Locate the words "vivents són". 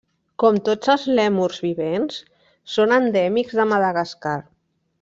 1.65-2.95